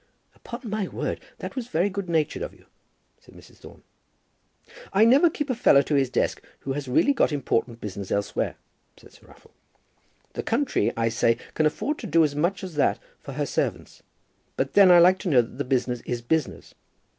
[0.33, 2.65] "Upon my word that was very good natured of you,"
[3.19, 3.57] said Mrs.
[3.57, 3.83] Thorne.
[4.91, 8.55] "I never keep a fellow to his desk who has really got important business elsewhere,"
[8.97, 9.53] said Sir Raffle.
[10.33, 14.01] "The country, I say, can afford to do as much as that for her servants.
[14.57, 16.73] But then I like to know that the business is business.